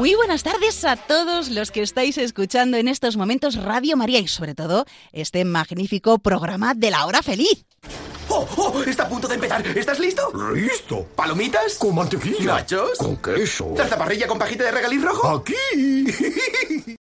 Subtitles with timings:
[0.00, 4.28] Muy buenas tardes a todos los que estáis escuchando en estos momentos Radio María y
[4.28, 7.66] sobre todo este magnífico programa de la hora feliz.
[8.30, 8.82] ¡Oh, oh!
[8.82, 9.60] Está a punto de empezar.
[9.76, 10.32] ¿Estás listo?
[10.54, 11.04] ¡Listo!
[11.14, 11.74] ¿Palomitas?
[11.74, 12.54] ¿Con mantequilla?
[12.54, 12.96] ¿Nachos?
[12.96, 13.74] ¿Con queso?
[13.76, 15.28] ¿Salsa parrilla con pajita de regaliz rojo?
[15.28, 16.96] ¡Aquí!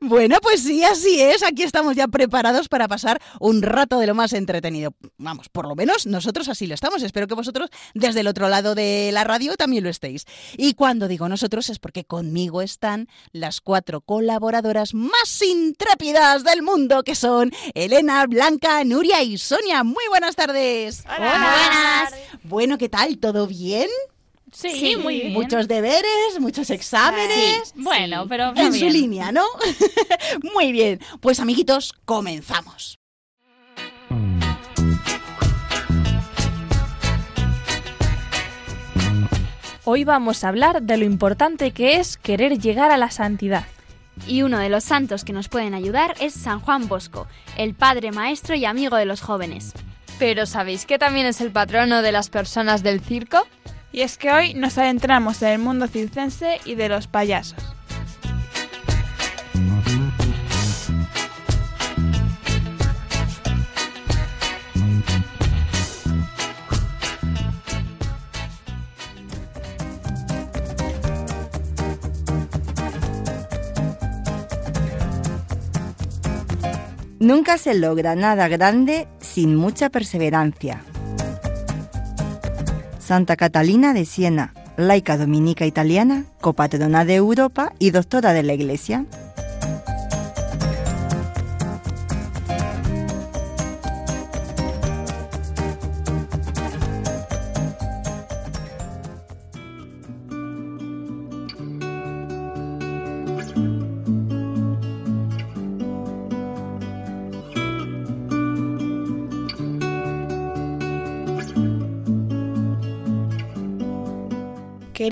[0.00, 1.42] Bueno, pues sí, así es.
[1.42, 4.94] Aquí estamos ya preparados para pasar un rato de lo más entretenido.
[5.16, 7.02] Vamos, por lo menos nosotros así lo estamos.
[7.02, 10.24] Espero que vosotros desde el otro lado de la radio también lo estéis.
[10.56, 17.02] Y cuando digo nosotros es porque conmigo están las cuatro colaboradoras más intrépidas del mundo,
[17.02, 19.84] que son Elena, Blanca, Nuria y Sonia.
[19.84, 21.04] Muy buenas tardes.
[21.04, 22.14] Buenas.
[22.44, 23.18] Bueno, ¿qué tal?
[23.18, 23.88] ¿Todo bien?
[24.52, 25.32] Sí, Sí, muy bien.
[25.32, 27.72] Muchos deberes, muchos exámenes.
[27.74, 28.72] Bueno, pero en bien.
[28.72, 29.44] su línea, ¿no?
[30.54, 31.00] Muy bien.
[31.20, 32.98] Pues amiguitos, comenzamos.
[39.84, 43.64] Hoy vamos a hablar de lo importante que es querer llegar a la santidad.
[44.26, 47.26] Y uno de los santos que nos pueden ayudar es San Juan Bosco,
[47.56, 49.72] el padre maestro y amigo de los jóvenes.
[50.18, 53.46] Pero ¿sabéis que también es el patrono de las personas del circo?
[53.92, 57.58] Y es que hoy nos adentramos en el mundo circense y de los payasos.
[77.20, 80.82] Nunca se logra nada grande sin mucha perseverancia.
[83.08, 89.06] Santa Catalina de Siena, laica dominica italiana, copatrona de Europa y doctora de la Iglesia.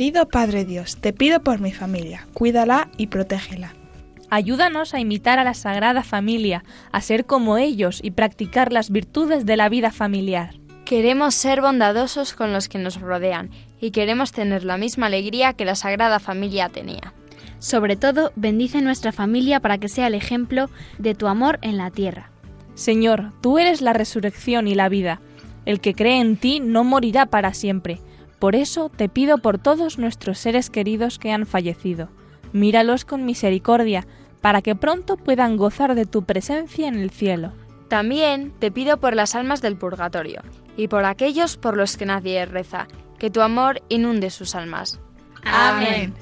[0.06, 3.74] Querido Padre Dios, te pido por mi familia, cuídala y protégela.
[4.30, 6.62] Ayúdanos a imitar a la Sagrada Familia,
[6.92, 10.54] a ser como ellos y practicar las virtudes de la vida familiar.
[10.84, 13.50] Queremos ser bondadosos con los que nos rodean
[13.80, 17.12] y queremos tener la misma alegría que la Sagrada Familia tenía.
[17.58, 21.90] Sobre todo, bendice nuestra familia para que sea el ejemplo de tu amor en la
[21.90, 22.30] tierra.
[22.76, 25.20] Señor, tú eres la resurrección y la vida.
[25.64, 27.98] El que cree en ti no morirá para siempre.
[28.38, 32.08] Por eso te pido por todos nuestros seres queridos que han fallecido.
[32.52, 34.06] Míralos con misericordia,
[34.41, 37.52] para que pronto puedan gozar de tu presencia en el cielo.
[37.88, 40.42] También te pido por las almas del purgatorio
[40.76, 42.88] y por aquellos por los que nadie reza,
[43.19, 45.00] que tu amor inunde sus almas.
[45.44, 46.14] Amén.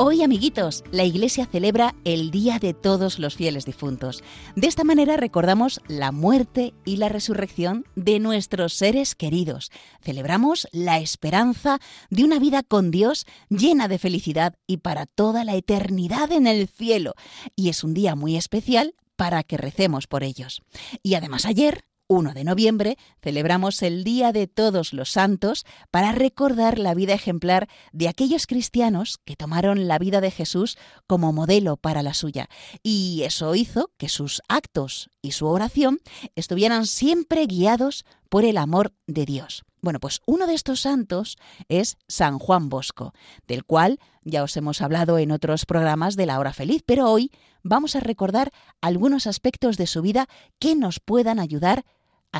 [0.00, 4.22] Hoy, amiguitos, la Iglesia celebra el Día de todos los fieles difuntos.
[4.54, 9.72] De esta manera recordamos la muerte y la resurrección de nuestros seres queridos.
[10.00, 15.56] Celebramos la esperanza de una vida con Dios llena de felicidad y para toda la
[15.56, 17.14] eternidad en el cielo.
[17.56, 20.62] Y es un día muy especial para que recemos por ellos.
[21.02, 26.78] Y además ayer 1 de noviembre celebramos el Día de Todos los Santos para recordar
[26.78, 32.02] la vida ejemplar de aquellos cristianos que tomaron la vida de Jesús como modelo para
[32.02, 32.48] la suya.
[32.82, 36.00] Y eso hizo que sus actos y su oración
[36.34, 39.64] estuvieran siempre guiados por el amor de Dios.
[39.80, 41.36] Bueno, pues uno de estos santos
[41.68, 43.14] es San Juan Bosco,
[43.46, 47.30] del cual ya os hemos hablado en otros programas de la hora feliz, pero hoy
[47.62, 48.50] vamos a recordar
[48.80, 50.26] algunos aspectos de su vida
[50.58, 51.84] que nos puedan ayudar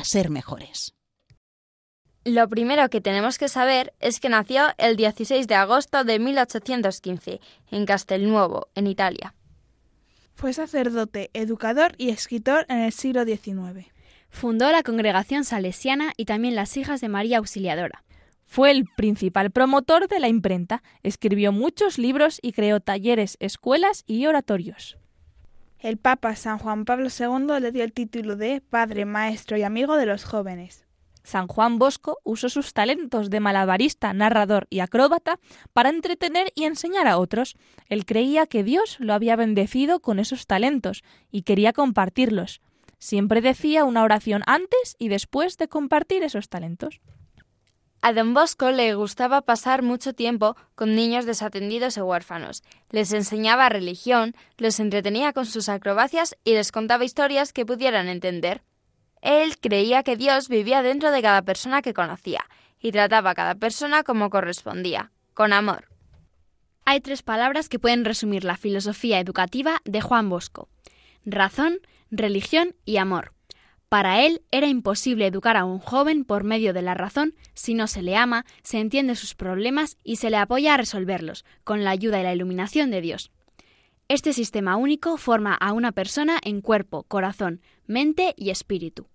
[0.03, 0.93] ser mejores.
[2.25, 7.39] Lo primero que tenemos que saber es que nació el 16 de agosto de 1815
[7.71, 9.33] en Castelnuovo, en Italia.
[10.35, 13.87] Fue sacerdote, educador y escritor en el siglo XIX.
[14.29, 18.03] Fundó la congregación salesiana y también las hijas de María Auxiliadora.
[18.45, 24.25] Fue el principal promotor de la imprenta, escribió muchos libros y creó talleres, escuelas y
[24.25, 24.97] oratorios.
[25.79, 29.95] El Papa San Juan Pablo II le dio el título de Padre, Maestro y Amigo
[29.95, 30.85] de los Jóvenes.
[31.23, 35.39] San Juan Bosco usó sus talentos de malabarista, narrador y acróbata
[35.71, 37.55] para entretener y enseñar a otros.
[37.87, 42.61] Él creía que Dios lo había bendecido con esos talentos y quería compartirlos.
[42.97, 46.99] Siempre decía una oración antes y después de compartir esos talentos.
[48.01, 52.63] A don Bosco le gustaba pasar mucho tiempo con niños desatendidos y huérfanos.
[52.91, 58.63] Les enseñaba religión, los entretenía con sus acrobacias y les contaba historias que pudieran entender.
[59.21, 62.45] Él creía que Dios vivía dentro de cada persona que conocía
[62.79, 65.89] y trataba a cada persona como correspondía, con amor.
[66.85, 70.69] Hay tres palabras que pueden resumir la filosofía educativa de Juan Bosco.
[71.25, 71.79] Razón,
[72.11, 73.33] religión y amor.
[73.89, 77.87] Para él era imposible educar a un joven por medio de la razón si no
[77.87, 81.89] se le ama, se entiende sus problemas y se le apoya a resolverlos, con la
[81.89, 83.31] ayuda y la iluminación de Dios.
[84.07, 89.07] Este sistema único forma a una persona en cuerpo, corazón, mente y espíritu.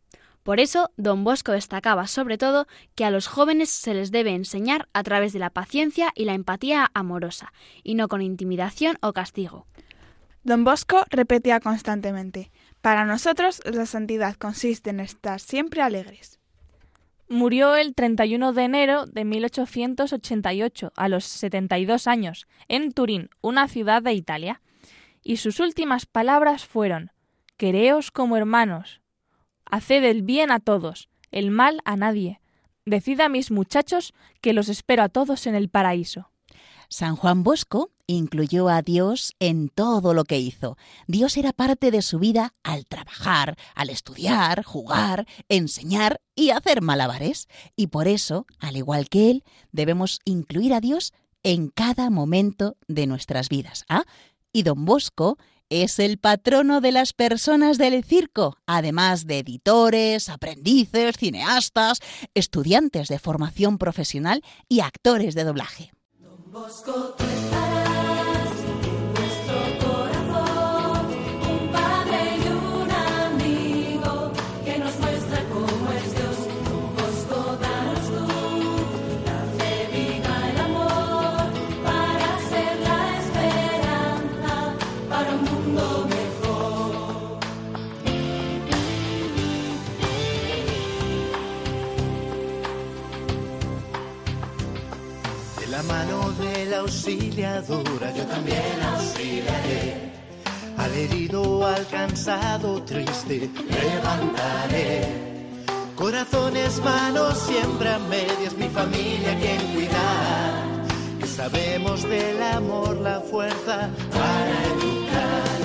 [0.42, 2.66] Por eso, don Bosco destacaba sobre todo
[2.96, 6.34] que a los jóvenes se les debe enseñar a través de la paciencia y la
[6.34, 9.66] empatía amorosa, y no con intimidación o castigo.
[10.42, 12.52] Don Bosco repetía constantemente,
[12.84, 16.38] para nosotros la santidad consiste en estar siempre alegres.
[17.30, 24.02] Murió el 31 de enero de 1888, a los 72 años, en Turín, una ciudad
[24.02, 24.60] de Italia.
[25.22, 27.10] Y sus últimas palabras fueron,
[27.56, 29.00] Quereos como hermanos,
[29.64, 32.42] haced el bien a todos, el mal a nadie.
[32.84, 36.30] Decid a mis muchachos que los espero a todos en el paraíso.
[36.90, 40.76] San Juan Bosco incluyó a Dios en todo lo que hizo.
[41.06, 47.48] Dios era parte de su vida al trabajar, al estudiar, jugar, enseñar y hacer malabares.
[47.76, 51.12] Y por eso, al igual que él, debemos incluir a Dios
[51.42, 53.84] en cada momento de nuestras vidas.
[53.88, 54.04] ¿ah?
[54.52, 61.16] Y don Bosco es el patrono de las personas del circo, además de editores, aprendices,
[61.16, 61.98] cineastas,
[62.34, 65.90] estudiantes de formación profesional y actores de doblaje.
[66.46, 67.24] Bosco, tú
[96.74, 100.12] auxiliadora yo también auxiliaré.
[100.76, 105.34] Al herido, al cansado, triste, levantaré.
[105.94, 110.64] Corazones, manos, siempre a medias, mi familia quien cuidar.
[111.20, 115.60] Que sabemos del amor la fuerza para educar.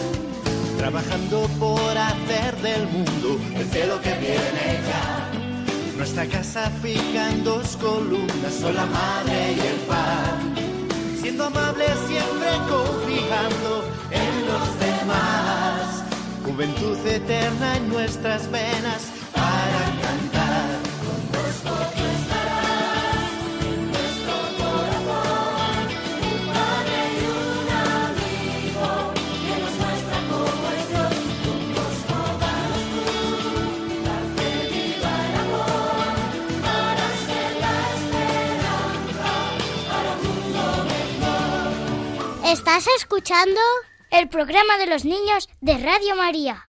[0.78, 5.30] Trabajando por hacer del mundo el cielo que viene ya.
[5.98, 10.69] Nuestra casa fija en dos columnas, son la madre y el pan.
[11.22, 16.04] Siendo amables siempre confiando en los demás.
[16.46, 20.59] Juventud eterna en nuestras venas para cantar.
[42.70, 43.60] ¿Estás escuchando?
[44.12, 46.69] El programa de los niños de Radio María.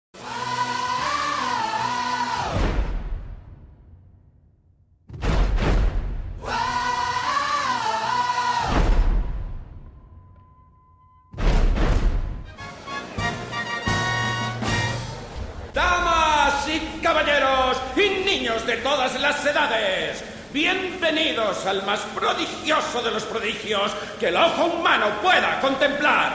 [21.47, 26.33] Al más prodigioso de los prodigios que el ojo humano pueda contemplar,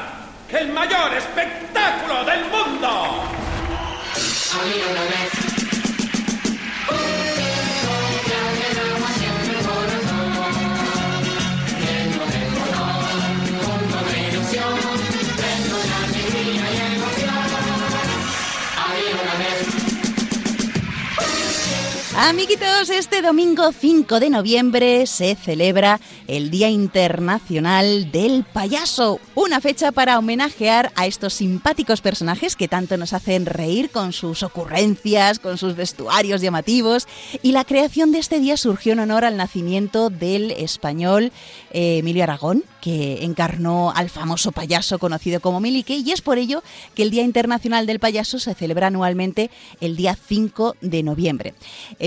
[0.49, 3.23] el mayor espectáculo del mundo.
[22.23, 29.91] Amiguitos, este domingo 5 de noviembre se celebra el Día Internacional del Payaso, una fecha
[29.91, 35.57] para homenajear a estos simpáticos personajes que tanto nos hacen reír con sus ocurrencias, con
[35.57, 37.07] sus vestuarios llamativos.
[37.41, 41.31] Y la creación de este día surgió en honor al nacimiento del español
[41.71, 46.61] eh, Emilio Aragón, que encarnó al famoso payaso conocido como Milique, y es por ello
[46.93, 49.49] que el Día Internacional del Payaso se celebra anualmente
[49.79, 51.53] el día 5 de noviembre.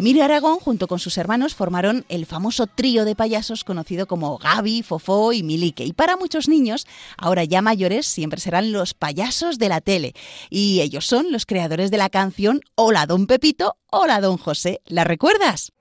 [0.05, 4.83] Emilio Aragón, junto con sus hermanos, formaron el famoso trío de payasos conocido como Gaby,
[4.83, 5.83] Fofó y Milique.
[5.83, 10.13] Y para muchos niños, ahora ya mayores, siempre serán los payasos de la tele.
[10.51, 14.83] Y ellos son los creadores de la canción Hola Don Pepito, Hola Don José.
[14.85, 15.73] ¿La recuerdas?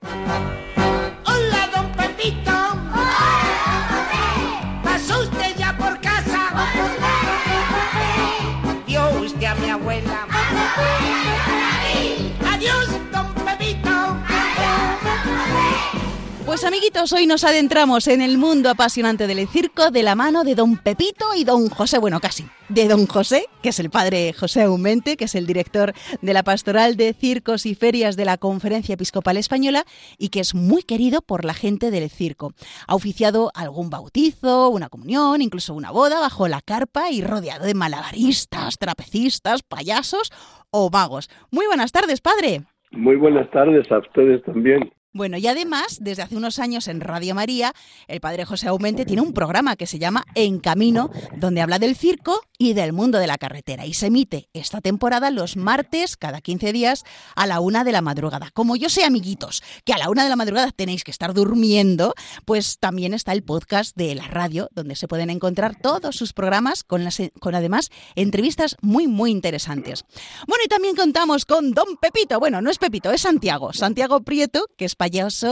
[16.54, 20.54] Pues amiguitos, hoy nos adentramos en el mundo apasionante del circo de la mano de
[20.54, 24.62] don Pepito y don José, bueno, casi, de don José, que es el padre José
[24.62, 28.92] Aumente, que es el director de la Pastoral de Circos y Ferias de la Conferencia
[28.92, 29.82] Episcopal Española
[30.16, 32.52] y que es muy querido por la gente del circo.
[32.86, 37.74] Ha oficiado algún bautizo, una comunión, incluso una boda bajo la carpa y rodeado de
[37.74, 40.30] malabaristas, trapecistas, payasos
[40.70, 41.28] o magos.
[41.50, 42.60] Muy buenas tardes, padre.
[42.92, 44.92] Muy buenas tardes a ustedes también.
[45.14, 47.72] Bueno, y además, desde hace unos años en Radio María,
[48.08, 51.94] el padre José Aumente tiene un programa que se llama En Camino, donde habla del
[51.94, 53.86] circo y del mundo de la carretera.
[53.86, 57.04] Y se emite esta temporada los martes, cada 15 días,
[57.36, 58.50] a la una de la madrugada.
[58.54, 62.14] Como yo sé, amiguitos, que a la una de la madrugada tenéis que estar durmiendo,
[62.44, 66.82] pues también está el podcast de la radio, donde se pueden encontrar todos sus programas,
[66.82, 67.06] con,
[67.38, 70.04] con además entrevistas muy, muy interesantes.
[70.48, 72.40] Bueno, y también contamos con Don Pepito.
[72.40, 73.72] Bueno, no es Pepito, es Santiago.
[73.72, 74.96] Santiago Prieto, que es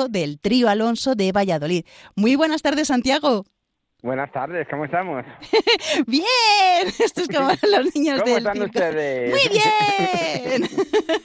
[0.09, 1.85] del trío Alonso de Valladolid.
[2.17, 3.45] Muy buenas tardes, Santiago.
[4.03, 5.25] Buenas tardes, ¿cómo estamos?
[6.09, 6.25] Bien,
[6.99, 8.67] esto es como los niños ¿Cómo del están circo.
[8.67, 9.31] ustedes?
[9.31, 10.69] Muy bien.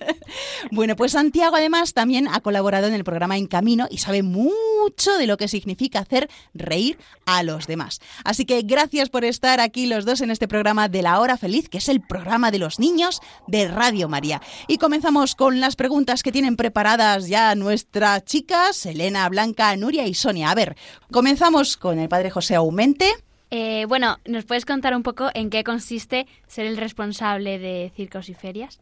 [0.72, 5.18] bueno, pues Santiago además también ha colaborado en el programa En Camino y sabe mucho
[5.18, 8.00] de lo que significa hacer reír a los demás.
[8.24, 11.70] Así que gracias por estar aquí los dos en este programa de la hora feliz,
[11.70, 14.40] que es el programa de los niños de Radio María.
[14.68, 20.14] Y comenzamos con las preguntas que tienen preparadas ya nuestras chicas, Elena, Blanca, Nuria y
[20.14, 20.52] Sonia.
[20.52, 20.76] A ver,
[21.12, 23.06] comenzamos con el padre José Aumente.
[23.50, 28.28] Eh, bueno, ¿nos puedes contar un poco en qué consiste ser el responsable de circos
[28.28, 28.82] y ferias?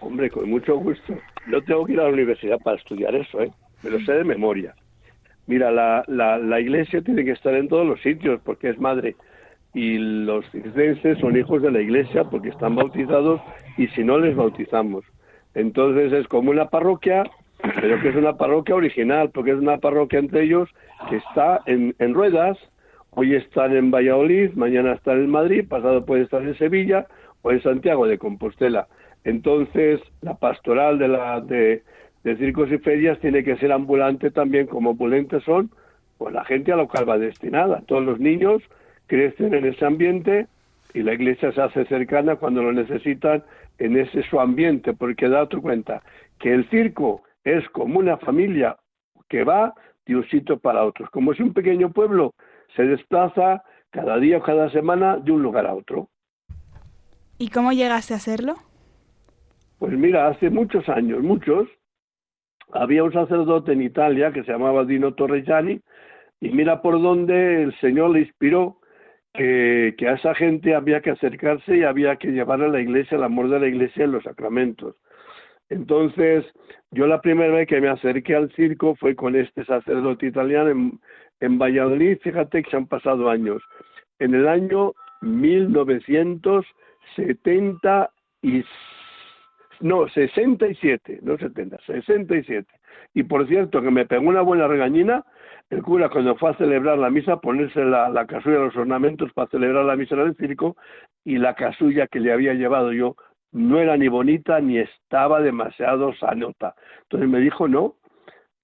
[0.00, 1.12] Hombre, con mucho gusto.
[1.46, 3.50] No tengo que ir a la universidad para estudiar eso, ¿eh?
[3.82, 4.74] Me lo sé de memoria.
[5.46, 9.14] Mira, la, la, la iglesia tiene que estar en todos los sitios porque es madre.
[9.74, 13.42] Y los circenses son hijos de la iglesia porque están bautizados
[13.76, 15.04] y si no les bautizamos.
[15.54, 17.24] Entonces es como una parroquia,
[17.62, 20.68] pero que es una parroquia original, porque es una parroquia entre ellos
[21.08, 22.58] que está en, en ruedas.
[23.10, 27.06] Hoy están en Valladolid, mañana están en Madrid, pasado puede estar en Sevilla
[27.42, 28.86] o en Santiago de Compostela.
[29.24, 31.82] Entonces, la pastoral de, la, de,
[32.24, 35.70] de circos y ferias tiene que ser ambulante también, como ambulante son,
[36.16, 37.82] pues la gente a lo cual va destinada.
[37.86, 38.62] Todos los niños
[39.06, 40.46] crecen en ese ambiente
[40.94, 43.42] y la iglesia se hace cercana cuando lo necesitan
[43.78, 46.02] en ese su ambiente, porque date cuenta
[46.38, 47.22] que el circo
[47.56, 48.76] es como una familia
[49.28, 49.74] que va
[50.06, 51.08] de un sitio para otro.
[51.10, 52.34] Como si un pequeño pueblo
[52.76, 56.08] se desplaza cada día o cada semana de un lugar a otro.
[57.38, 58.56] ¿Y cómo llegaste a hacerlo?
[59.78, 61.68] Pues mira, hace muchos años, muchos,
[62.72, 65.80] había un sacerdote en Italia que se llamaba Dino Torreggiani
[66.40, 68.80] y mira por dónde el Señor le inspiró
[69.32, 73.16] que, que a esa gente había que acercarse y había que llevar a la iglesia
[73.16, 74.96] el amor de la iglesia en los sacramentos.
[75.70, 76.44] Entonces,
[76.90, 80.98] yo la primera vez que me acerqué al circo fue con este sacerdote italiano
[81.40, 83.62] en, Valladolid, fíjate que se han pasado años.
[84.18, 88.10] En el año 1970
[88.42, 88.64] y
[89.80, 92.66] no, 67, no 70, 67.
[93.14, 95.24] Y por cierto, que me pegó una buena regañina
[95.70, 99.50] el cura cuando fue a celebrar la misa, ponerse la, la casulla, los ornamentos para
[99.50, 100.76] celebrar la misa del circo,
[101.24, 103.16] y la casulla que le había llevado yo
[103.52, 106.74] no era ni bonita ni estaba demasiado sanota.
[107.02, 107.96] Entonces me dijo, no,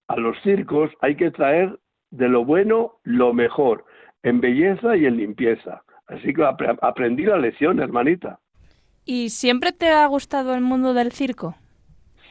[0.09, 1.79] a los circos hay que traer
[2.11, 3.85] de lo bueno lo mejor,
[4.23, 5.83] en belleza y en limpieza.
[6.07, 8.39] Así que ap aprendí la lección, hermanita.
[9.05, 11.55] ¿Y siempre te ha gustado el mundo del circo?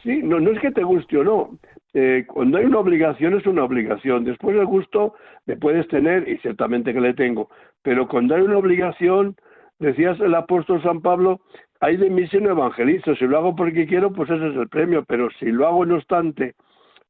[0.02, 1.58] Sí, no, no es que te guste o no.
[1.94, 4.24] Eh, cuando hay una obligación es una obligación.
[4.24, 5.14] Después el gusto
[5.46, 7.48] le puedes tener, y ciertamente que le tengo,
[7.82, 9.36] pero cuando hay una obligación,
[9.78, 11.40] decías el apóstol San Pablo,
[11.80, 14.68] hay de mí si no evangelizo, si lo hago porque quiero, pues ese es el
[14.68, 16.54] premio, pero si lo hago no obstante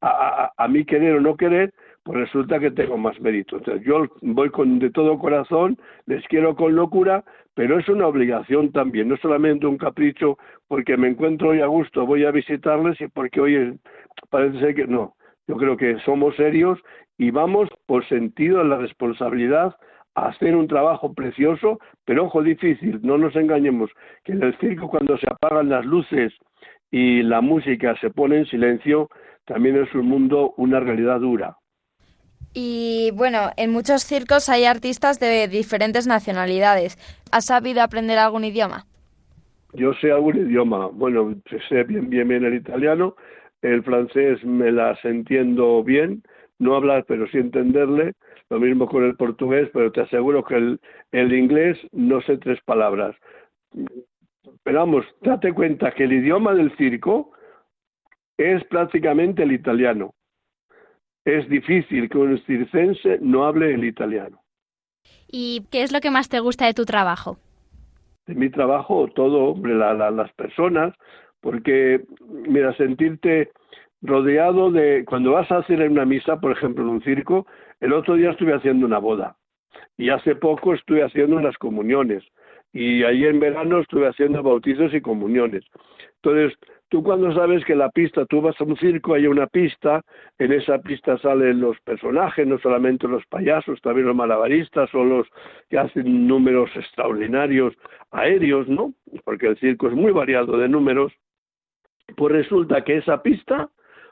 [0.00, 3.56] a, a, mí querer o no querer, pues resulta que tengo más mérito.
[3.56, 8.73] Entonces yo voy con de todo corazón, les quiero con locura, pero es una obligación
[8.73, 13.06] también, no solamente un capricho porque me encuentro hoy a gusto, voy a visitarles y
[13.09, 13.78] porque hoy
[14.30, 15.14] parece ser que no.
[15.47, 16.78] Yo creo que somos serios
[17.16, 19.76] y vamos por sentido de la responsabilidad a
[20.14, 23.90] hacer un trabajo precioso, pero ojo difícil, no nos engañemos,
[24.25, 26.33] que en el circo cuando se apagan las luces
[26.90, 29.09] y la música se pone en silencio,
[29.44, 31.56] también es un mundo, una realidad dura.
[32.54, 36.97] Y bueno, en muchos circos hay artistas de diferentes nacionalidades.
[37.33, 38.87] ¿Has sabido aprender algún idioma?
[39.73, 40.87] Yo sé algún idioma.
[40.87, 41.35] Bueno,
[41.68, 43.16] sé bien, bien, bien el italiano.
[43.61, 46.23] El francés me las entiendo bien.
[46.61, 48.12] No hablar, pero sí entenderle.
[48.50, 50.80] Lo mismo con el portugués, pero te aseguro que el,
[51.12, 53.16] el inglés no sé tres palabras.
[54.62, 57.32] Pero vamos, date cuenta que el idioma del circo
[58.36, 60.14] es prácticamente el italiano
[61.24, 64.42] es difícil que un circense no hable el italiano.
[65.30, 67.38] ¿Y qué es lo que más te gusta de tu trabajo?
[68.26, 70.94] De mi trabajo, todo, hombre, las personas,
[71.40, 72.04] porque,
[72.48, 73.50] mira, sentirte
[74.02, 77.46] rodeado de, cuando vas a hacer una misa, por ejemplo, en un circo,
[77.81, 79.37] el otro día estuve haciendo una boda
[79.97, 82.25] y hace poco estuve haciendo unas comuniones
[82.73, 85.64] y ahí en verano estuve haciendo bautizos y comuniones.
[86.23, 86.59] Entonces,
[86.95, 90.02] Tú cuando sabes que la pista, tú vas a un circo, hay una pista,
[90.38, 95.26] en esa pista salen los personajes, no solamente los payasos, también los malabaristas o los
[95.69, 97.75] que hacen números extraordinarios
[98.12, 98.95] aéreos, ¿no?
[99.25, 101.12] Porque el circo es muy variado de números.
[102.16, 103.71] Pues resulta que esa pista,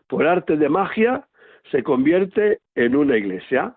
[0.09, 1.29] por arte de magia,
[1.71, 3.77] se convierte en una iglesia.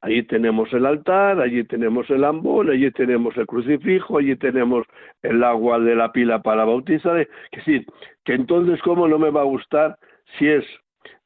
[0.00, 4.86] Allí tenemos el altar, allí tenemos el ambón, allí tenemos el crucifijo, allí tenemos
[5.22, 7.18] el agua de la pila para bautizar.
[7.18, 7.86] Es decir,
[8.24, 9.98] que entonces, ¿cómo no me va a gustar
[10.38, 10.64] si es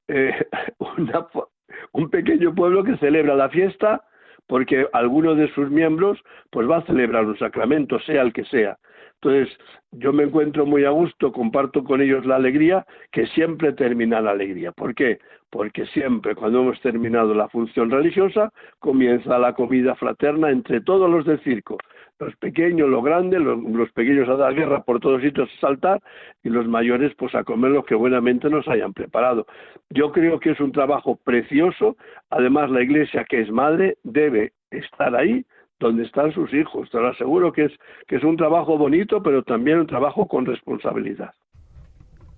[0.09, 0.33] eh,
[1.92, 4.02] un pequeño pueblo que celebra la fiesta
[4.50, 6.19] porque alguno de sus miembros
[6.50, 8.76] pues va a celebrar un sacramento, sea el que sea.
[9.22, 9.54] Entonces,
[9.92, 14.30] yo me encuentro muy a gusto, comparto con ellos la alegría, que siempre termina la
[14.30, 14.72] alegría.
[14.72, 15.18] ¿Por qué?
[15.50, 21.26] Porque siempre, cuando hemos terminado la función religiosa, comienza la comida fraterna entre todos los
[21.26, 21.76] del circo.
[22.18, 26.02] Los pequeños, los grandes, los, pequeños a dar guerra por todos sitios a saltar
[26.42, 29.46] y los mayores pues a comer lo que buenamente nos hayan preparado.
[29.90, 31.96] Yo creo que es un trabajo precioso.
[32.30, 35.44] Además, la iglesia, que es madre, debe estar ahí
[35.81, 36.88] donde están sus hijos.
[36.90, 37.73] Te lo aseguro que es,
[38.07, 41.33] que es un trabajo bonito, pero también un trabajo con responsabilidad.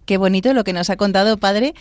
[0.07, 1.75] Qué bonito lo que nos ha contado, padre,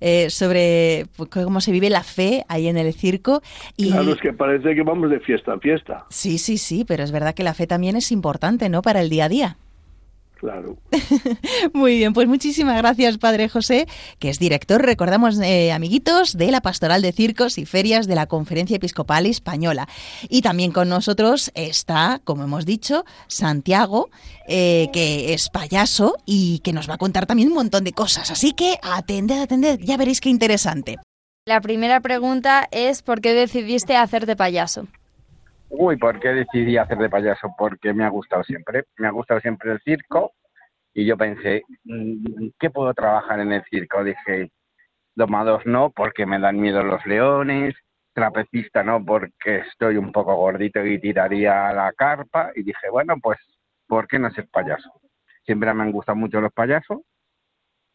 [0.00, 3.42] eh, sobre pues, cómo se vive la fe ahí en el circo.
[3.76, 3.90] Y...
[3.90, 6.04] Claro, es que parece que vamos de fiesta en fiesta.
[6.08, 8.82] Sí, sí, sí, pero es verdad que la fe también es importante, ¿no?
[8.82, 9.56] Para el día a día.
[10.44, 10.76] Claro.
[11.72, 16.60] Muy bien, pues muchísimas gracias, Padre José, que es director, recordamos, eh, amiguitos, de la
[16.60, 19.88] Pastoral de Circos y Ferias de la Conferencia Episcopal Española.
[20.28, 24.10] Y también con nosotros está, como hemos dicho, Santiago,
[24.46, 28.30] eh, que es payaso y que nos va a contar también un montón de cosas.
[28.30, 30.98] Así que atended, atended, ya veréis qué interesante.
[31.46, 34.88] La primera pregunta es ¿por qué decidiste hacer de payaso?
[35.76, 37.52] Uy, ¿por qué decidí hacer de payaso?
[37.58, 38.84] Porque me ha gustado siempre.
[38.96, 40.32] Me ha gustado siempre el circo
[40.94, 44.04] y yo pensé, mm, ¿qué puedo trabajar en el circo?
[44.04, 44.50] Dije,
[45.16, 47.74] domados no, porque me dan miedo los leones,
[48.12, 52.52] trapecista no, porque estoy un poco gordito y tiraría la carpa.
[52.54, 53.38] Y dije, bueno, pues,
[53.88, 54.92] ¿por qué no ser payaso?
[55.44, 57.00] Siempre me han gustado mucho los payasos.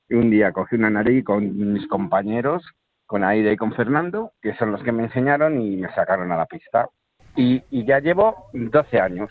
[0.09, 2.63] Y un día cogí una nariz con mis compañeros,
[3.05, 6.37] con Aida y con Fernando, que son los que me enseñaron y me sacaron a
[6.37, 6.89] la pista
[7.35, 9.29] y, ya llevo 12 años.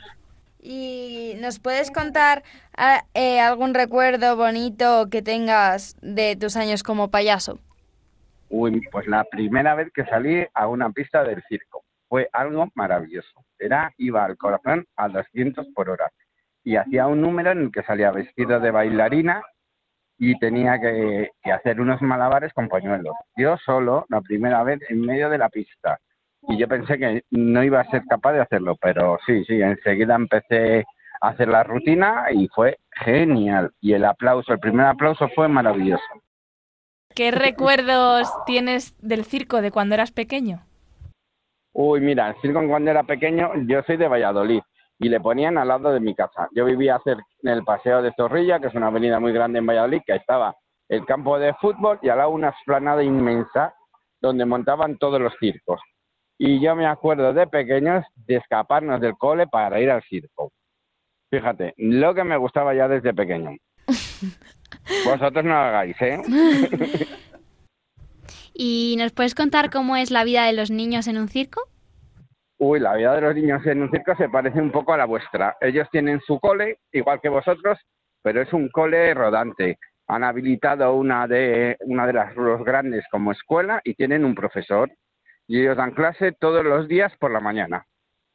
[0.61, 2.43] ¿Y nos puedes contar
[2.77, 7.59] ah, eh, algún recuerdo bonito que tengas de tus años como payaso?
[8.51, 13.45] Uy, pues la primera vez que salí a una pista del circo fue algo maravilloso.
[13.59, 16.11] Era, iba al corazón a 200 por hora
[16.65, 19.43] y hacía un número en el que salía vestido de bailarina
[20.19, 23.15] y tenía que, que hacer unos malabares con pañuelos.
[23.37, 26.01] Yo solo, la primera vez en medio de la pista
[26.49, 30.15] y yo pensé que no iba a ser capaz de hacerlo, pero sí, sí, enseguida
[30.15, 30.85] empecé
[31.21, 33.71] a hacer la rutina y fue genial.
[33.81, 36.03] Y el aplauso, el primer aplauso fue maravilloso.
[37.15, 40.63] ¿Qué recuerdos tienes del circo de cuando eras pequeño?
[41.73, 44.63] Uy, mira, el circo cuando era pequeño, yo soy de Valladolid
[44.99, 46.49] y le ponían al lado de mi casa.
[46.55, 50.01] Yo vivía en el Paseo de Zorrilla, que es una avenida muy grande en Valladolid,
[50.07, 50.57] que estaba
[50.89, 53.75] el campo de fútbol y al lado una esplanada inmensa
[54.21, 55.81] donde montaban todos los circos.
[56.39, 60.53] Y yo me acuerdo de pequeños de escaparnos del cole para ir al circo.
[61.31, 63.57] Fíjate, lo que me gustaba ya desde pequeño.
[65.05, 66.23] Vosotros no lo hagáis, ¿eh?
[68.55, 71.63] ¿Y nos puedes contar cómo es la vida de los niños en un circo?
[72.59, 75.05] Uy, la vida de los niños en un circo se parece un poco a la
[75.05, 75.57] vuestra.
[75.61, 77.79] Ellos tienen su cole, igual que vosotros,
[78.23, 79.79] pero es un cole rodante.
[80.09, 84.91] Han habilitado una de, una de las los grandes como escuela y tienen un profesor.
[85.49, 87.87] Y ellos dan clase todos los días por la mañana.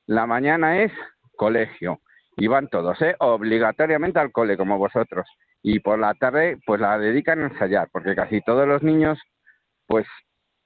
[0.07, 0.91] La mañana es
[1.37, 2.01] colegio.
[2.35, 3.15] Y van todos, ¿eh?
[3.19, 5.25] Obligatoriamente al cole, como vosotros.
[5.61, 9.19] Y por la tarde, pues la dedican a ensayar, porque casi todos los niños,
[9.87, 10.07] pues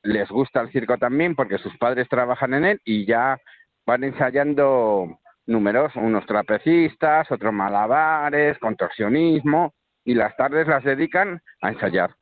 [0.01, 3.37] les gusta el circo también, porque sus padres trabajan en él y ya
[3.85, 9.73] van ensayando números, unos trapecistas, otros malabares, contorsionismo,
[10.05, 12.15] y las tardes las dedican a ensayar.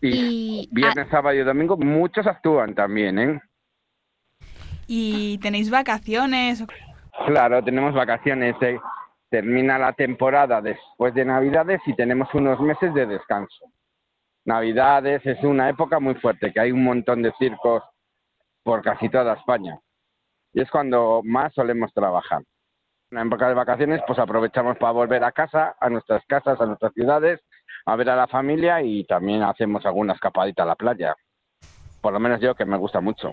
[0.00, 3.40] Y, viernes, sábado y domingo muchos actúan también, ¿eh?
[4.86, 6.64] ¿Y tenéis vacaciones?
[7.26, 8.54] Claro, tenemos vacaciones.
[8.62, 8.78] eh.
[9.30, 13.66] Termina la temporada después de Navidades y tenemos unos meses de descanso.
[14.46, 17.82] Navidades es una época muy fuerte, que hay un montón de circos
[18.62, 19.78] por casi toda España.
[20.54, 22.40] Y es cuando más solemos trabajar.
[23.10, 26.64] En la época de vacaciones, pues aprovechamos para volver a casa, a nuestras casas, a
[26.66, 27.40] nuestras ciudades,
[27.88, 31.16] a ver a la familia y también hacemos alguna escapadita a la playa.
[32.02, 33.32] Por lo menos yo, que me gusta mucho.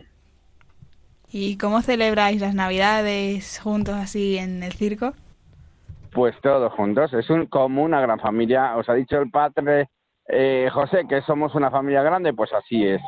[1.30, 5.12] ¿Y cómo celebráis las Navidades juntos así en el circo?
[6.14, 7.14] Pues todos juntos.
[7.14, 8.78] Es un, como una gran familia.
[8.78, 9.90] Os ha dicho el padre
[10.30, 13.02] eh, José que somos una familia grande, pues así es.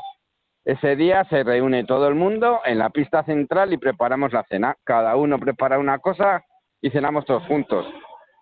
[0.66, 4.76] Ese día se reúne todo el mundo en la pista central y preparamos la cena.
[4.84, 6.44] Cada uno prepara una cosa
[6.82, 7.86] y cenamos todos juntos.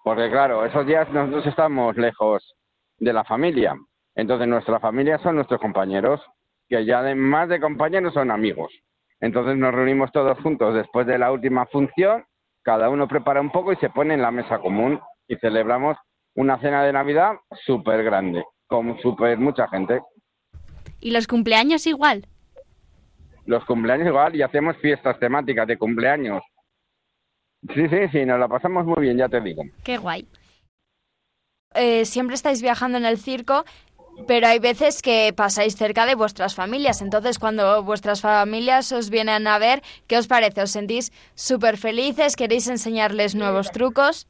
[0.04, 2.56] Porque claro, esos días nosotros estamos lejos
[2.98, 3.76] de la familia.
[4.16, 6.22] Entonces nuestra familia son nuestros compañeros,
[6.68, 8.72] que ya además de compañeros son amigos.
[9.20, 12.26] Entonces nos reunimos todos juntos después de la última función,
[12.64, 15.98] cada uno prepara un poco y se pone en la mesa común y celebramos
[16.36, 17.34] una cena de Navidad
[17.66, 20.02] súper grande, con súper mucha gente.
[21.00, 22.26] ¿Y los cumpleaños igual?
[23.46, 26.44] Los cumpleaños igual y hacemos fiestas temáticas de cumpleaños.
[27.74, 29.64] Sí, sí, sí, nos la pasamos muy bien, ya te digo.
[29.84, 30.28] Qué guay.
[31.76, 33.66] Eh, siempre estáis viajando en el circo,
[34.28, 37.02] pero hay veces que pasáis cerca de vuestras familias.
[37.02, 40.62] Entonces, cuando vuestras familias os vienen a ver, ¿qué os parece?
[40.62, 42.36] ¿Os sentís súper felices?
[42.36, 44.28] ¿Queréis enseñarles nuevos trucos?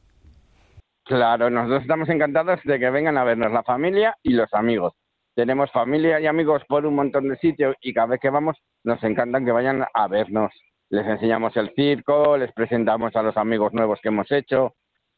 [1.04, 4.92] Claro, nosotros estamos encantados de que vengan a vernos la familia y los amigos.
[5.36, 9.02] Tenemos familia y amigos por un montón de sitios y cada vez que vamos nos
[9.04, 10.50] encantan que vayan a vernos.
[10.88, 14.74] Les enseñamos el circo, les presentamos a los amigos nuevos que hemos hecho,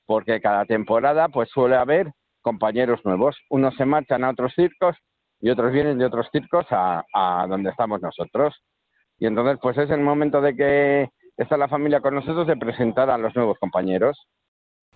[0.09, 3.37] porque cada temporada pues suele haber compañeros nuevos.
[3.51, 4.97] Unos se marchan a otros circos
[5.39, 8.57] y otros vienen de otros circos a, a donde estamos nosotros.
[9.19, 13.11] Y entonces pues es el momento de que está la familia con nosotros de presentar
[13.11, 14.27] a los nuevos compañeros.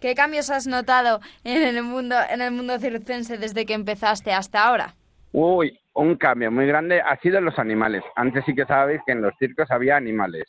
[0.00, 4.66] ¿Qué cambios has notado en el mundo, en el mundo circense desde que empezaste hasta
[4.66, 4.94] ahora?
[5.32, 8.02] Uy, un cambio muy grande ha sido en los animales.
[8.16, 10.44] Antes sí que sabéis que en los circos había animales.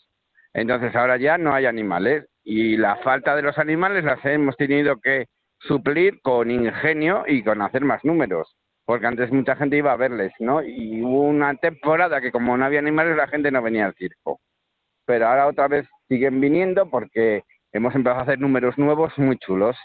[0.54, 5.00] Entonces ahora ya no hay animales y la falta de los animales las hemos tenido
[5.00, 5.28] que
[5.60, 8.56] suplir con ingenio y con hacer más números.
[8.86, 10.62] Porque antes mucha gente iba a verles, ¿no?
[10.62, 14.42] Y hubo una temporada que como no había animales la gente no venía al circo.
[15.06, 19.78] Pero ahora otra vez siguen viniendo porque hemos empezado a hacer números nuevos muy chulos.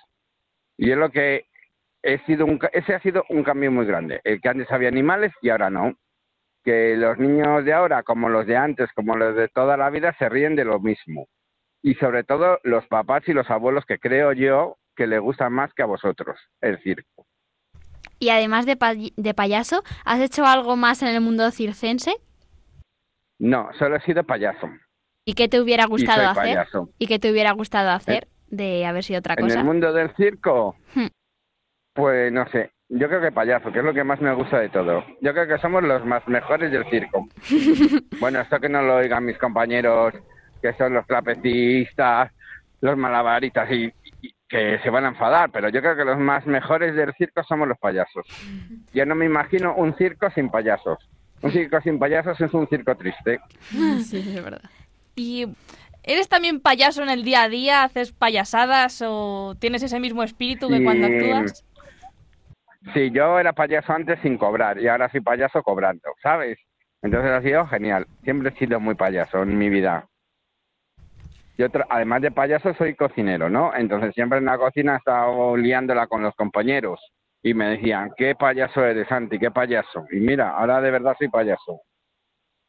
[0.77, 1.45] Y es lo que
[2.03, 4.21] he sido un, ese ha sido un cambio muy grande.
[4.25, 5.95] El que antes había animales y ahora no.
[6.65, 10.15] Que los niños de ahora, como los de antes, como los de toda la vida,
[10.19, 11.29] se ríen de lo mismo.
[11.83, 15.73] Y sobre todo los papás y los abuelos, que creo yo que les gusta más
[15.75, 17.27] que a vosotros, el circo.
[18.19, 18.77] Y además de,
[19.17, 22.13] de payaso, ¿has hecho algo más en el mundo circense?
[23.39, 24.69] No, solo he sido payaso.
[25.25, 26.43] ¿Y qué te hubiera gustado y hacer?
[26.43, 26.91] Payaso.
[26.99, 29.55] ¿Y qué te hubiera gustado hacer de haber sido otra cosa?
[29.55, 31.07] En el mundo del circo, Hmm.
[31.95, 32.73] pues no sé.
[32.89, 35.05] Yo creo que payaso, que es lo que más me gusta de todo.
[35.21, 37.29] Yo creo que somos los más mejores del circo.
[38.21, 40.15] bueno, esto que no lo oigan mis compañeros,
[40.61, 42.33] que son los trapecistas,
[42.81, 43.93] los malabaristas y,
[44.23, 47.43] y que se van a enfadar, pero yo creo que los más mejores del circo
[47.45, 48.27] somos los payasos.
[48.95, 50.99] Yo no me imagino un circo sin payasos.
[51.43, 53.41] Un circo sin payasos es un circo triste.
[54.03, 54.63] Sí, es verdad.
[55.15, 55.47] ¿Y
[56.03, 57.83] eres también payaso en el día a día?
[57.85, 61.65] ¿Haces payasadas o tienes ese mismo espíritu que cuando actúas?
[62.95, 66.59] Sí, yo era payaso antes sin cobrar y ahora soy payaso cobrando, ¿sabes?
[67.03, 68.07] Entonces ha sido genial.
[68.25, 70.07] Siempre he sido muy payaso en mi vida.
[71.59, 73.75] Yo, tra- además de payaso, soy cocinero, ¿no?
[73.75, 77.01] Entonces siempre en la cocina he estado liándola con los compañeros
[77.43, 79.41] y me decían, ¿qué payaso eres, Santi?
[79.41, 80.05] ¿Qué payaso?
[80.13, 81.81] Y mira, ahora de verdad soy payaso.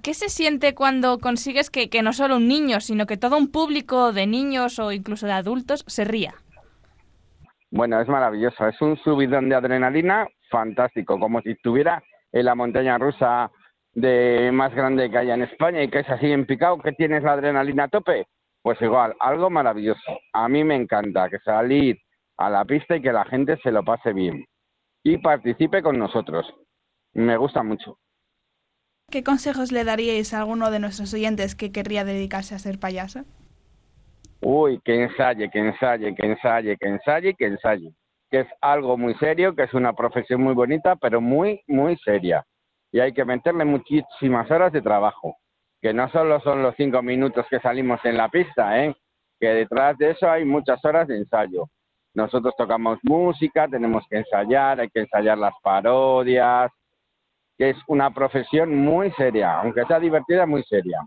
[0.01, 3.51] ¿Qué se siente cuando consigues que, que no solo un niño, sino que todo un
[3.51, 6.33] público de niños o incluso de adultos se ría?
[7.69, 12.97] Bueno, es maravilloso, es un subidón de adrenalina fantástico, como si estuviera en la montaña
[12.97, 13.51] rusa
[13.93, 17.21] de más grande que haya en España y que es así en picado, que tienes
[17.21, 18.25] la adrenalina a tope.
[18.61, 20.19] Pues igual, algo maravilloso.
[20.33, 21.97] A mí me encanta que salir
[22.37, 24.45] a la pista y que la gente se lo pase bien
[25.03, 26.45] y participe con nosotros.
[27.13, 27.97] Me gusta mucho.
[29.09, 33.21] ¿Qué consejos le daríais a alguno de nuestros oyentes que querría dedicarse a ser payaso?
[34.41, 37.93] Uy, que ensaye, que ensaye, que ensaye, que ensaye, que ensaye.
[38.29, 42.45] Que es algo muy serio, que es una profesión muy bonita, pero muy, muy seria.
[42.91, 45.35] Y hay que meterle muchísimas horas de trabajo.
[45.81, 48.95] Que no solo son los cinco minutos que salimos en la pista, ¿eh?
[49.39, 51.69] Que detrás de eso hay muchas horas de ensayo.
[52.13, 56.71] Nosotros tocamos música, tenemos que ensayar, hay que ensayar las parodias,
[57.57, 60.99] que es una profesión muy seria, aunque sea divertida, muy seria.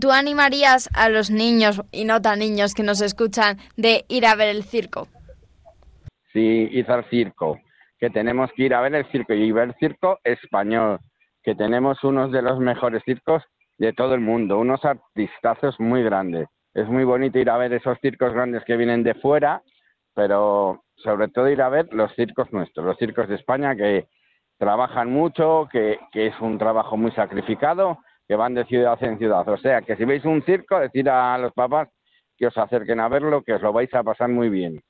[0.00, 4.34] ¿Tú animarías a los niños y no tan niños que nos escuchan de ir a
[4.34, 5.08] ver el circo?
[6.32, 7.58] Sí, ir al circo,
[7.98, 11.00] que tenemos que ir a ver el circo y ver el circo español,
[11.42, 13.42] que tenemos unos de los mejores circos
[13.78, 16.48] de todo el mundo, unos artistazos muy grandes.
[16.74, 19.62] Es muy bonito ir a ver esos circos grandes que vienen de fuera,
[20.14, 24.06] pero sobre todo ir a ver los circos nuestros, los circos de España que
[24.58, 29.46] trabajan mucho, que, que es un trabajo muy sacrificado que van de ciudad en ciudad.
[29.48, 31.88] O sea, que si veis un circo, decir a los papás
[32.36, 34.80] que os acerquen a verlo, que os lo vais a pasar muy bien.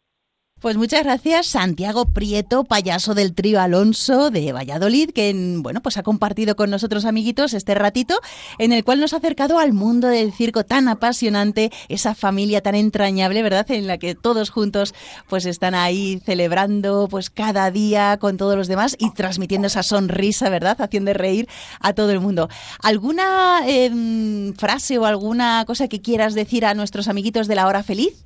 [0.62, 6.04] Pues muchas gracias, Santiago Prieto, payaso del trío Alonso de Valladolid, que bueno, pues ha
[6.04, 8.14] compartido con nosotros, amiguitos, este ratito
[8.58, 12.76] en el cual nos ha acercado al mundo del circo tan apasionante, esa familia tan
[12.76, 13.68] entrañable, ¿verdad?
[13.72, 14.94] En la que todos juntos
[15.28, 20.48] pues están ahí celebrando pues cada día con todos los demás y transmitiendo esa sonrisa,
[20.48, 20.80] ¿verdad?
[20.80, 21.48] Haciendo reír
[21.80, 22.48] a todo el mundo.
[22.80, 27.82] ¿Alguna em, frase o alguna cosa que quieras decir a nuestros amiguitos de la hora
[27.82, 28.24] feliz?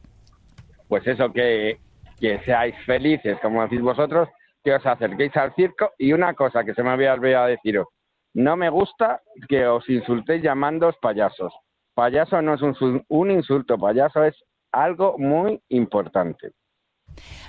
[0.88, 1.85] Pues eso, que
[2.18, 4.28] que seáis felices, como decís vosotros,
[4.62, 5.92] que os acerquéis al circo.
[5.98, 7.86] Y una cosa que se me había olvidado deciros,
[8.34, 11.52] no me gusta que os insultéis llamándoos payasos.
[11.94, 14.36] Payaso no es un, un insulto, payaso es
[14.72, 16.52] algo muy importante.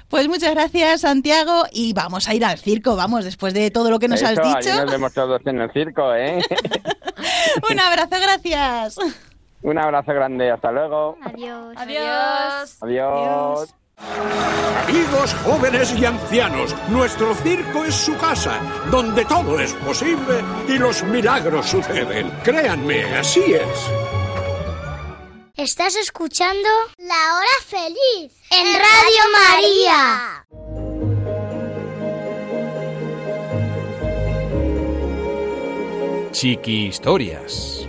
[0.09, 3.99] Pues muchas gracias, Santiago, y vamos a ir al circo, vamos, después de todo lo
[3.99, 4.73] que nos has dicho.
[4.81, 6.39] nos vemos todos en el circo, ¿eh?
[7.69, 8.97] un abrazo, gracias.
[9.61, 11.17] Un abrazo grande, hasta luego.
[11.21, 11.75] Adiós.
[11.75, 12.77] Adiós.
[12.81, 13.75] Adiós.
[13.97, 18.59] Amigos jóvenes y ancianos, nuestro circo es su casa,
[18.91, 22.29] donde todo es posible y los milagros suceden.
[22.43, 23.91] Créanme, así es.
[25.55, 30.45] Estás escuchando La Hora Feliz en Radio María.
[36.31, 37.87] Chiqui Historias.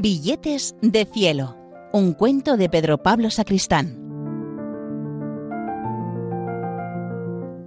[0.00, 1.56] Billetes de cielo.
[1.92, 3.98] Un cuento de Pedro Pablo Sacristán.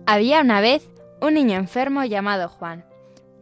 [0.05, 0.89] Había una vez
[1.21, 2.85] un niño enfermo llamado Juan.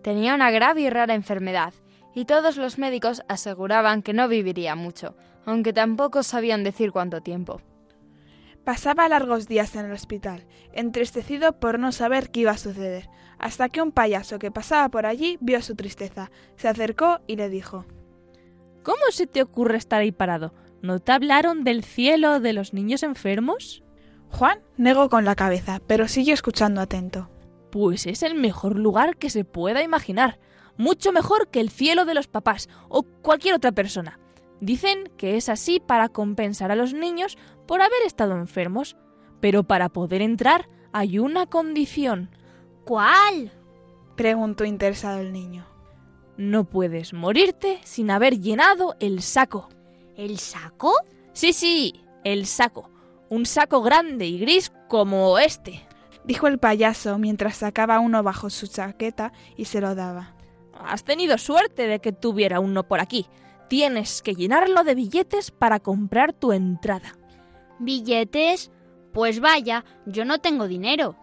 [0.02, 1.72] Tenía una grave y rara enfermedad,
[2.16, 7.62] y todos los médicos aseguraban que no viviría mucho, aunque tampoco sabían decir cuánto tiempo.
[8.64, 13.70] Pasaba largos días en el hospital, entristecido por no saber qué iba a suceder, hasta
[13.70, 17.86] que un payaso que pasaba por allí vio su tristeza, se acercó y le dijo
[18.84, 20.54] ¿Cómo se te ocurre estar ahí parado?
[20.82, 23.84] ¿No te hablaron del cielo de los niños enfermos?
[24.30, 27.30] Juan negó con la cabeza, pero siguió escuchando atento.
[27.72, 30.40] Pues es el mejor lugar que se pueda imaginar,
[30.78, 34.20] mucho mejor que el cielo de los papás o cualquier otra persona.
[34.62, 37.38] Dicen que es así para compensar a los niños
[37.68, 38.96] por haber estado enfermos,
[39.42, 42.32] pero para poder entrar hay una condición.
[42.86, 43.52] ¿Cuál?
[44.16, 45.66] preguntó interesado el niño.
[46.40, 49.68] No puedes morirte sin haber llenado el saco.
[50.16, 50.94] ¿El saco?
[51.34, 52.90] Sí, sí, el saco.
[53.28, 55.86] Un saco grande y gris como este.
[56.24, 60.34] Dijo el payaso mientras sacaba uno bajo su chaqueta y se lo daba.
[60.80, 63.26] Has tenido suerte de que tuviera uno por aquí.
[63.68, 67.18] Tienes que llenarlo de billetes para comprar tu entrada.
[67.80, 68.72] ¿Billetes?
[69.12, 71.18] Pues vaya, yo no tengo dinero.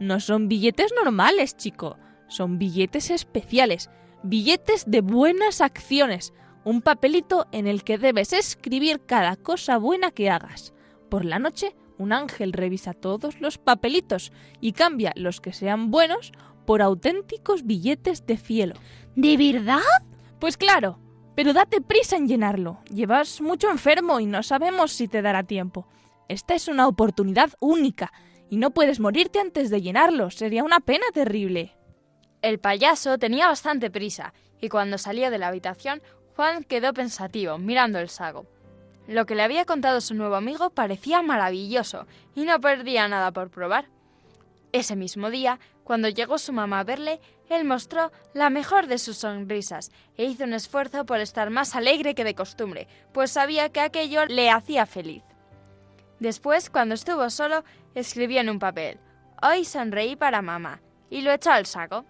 [0.00, 1.98] No son billetes normales, chico.
[2.26, 3.90] Son billetes especiales
[4.28, 6.32] billetes de buenas acciones,
[6.64, 10.74] un papelito en el que debes escribir cada cosa buena que hagas.
[11.08, 16.32] Por la noche, un ángel revisa todos los papelitos y cambia los que sean buenos
[16.66, 18.74] por auténticos billetes de cielo.
[19.14, 19.78] ¿De verdad?
[20.40, 20.98] Pues claro,
[21.36, 22.80] pero date prisa en llenarlo.
[22.92, 25.86] Llevas mucho enfermo y no sabemos si te dará tiempo.
[26.28, 28.12] Esta es una oportunidad única
[28.50, 30.30] y no puedes morirte antes de llenarlo.
[30.30, 31.75] Sería una pena terrible.
[32.46, 36.00] El payaso tenía bastante prisa, y cuando salió de la habitación,
[36.36, 38.46] Juan quedó pensativo, mirando el saco.
[39.08, 42.06] Lo que le había contado su nuevo amigo parecía maravilloso,
[42.36, 43.88] y no perdía nada por probar.
[44.70, 49.16] Ese mismo día, cuando llegó su mamá a verle, él mostró la mejor de sus
[49.16, 53.80] sonrisas e hizo un esfuerzo por estar más alegre que de costumbre, pues sabía que
[53.80, 55.24] aquello le hacía feliz.
[56.20, 57.64] Después, cuando estuvo solo,
[57.96, 59.00] escribió en un papel,
[59.42, 60.80] Hoy sonreí para mamá,
[61.10, 62.06] y lo echó al saco.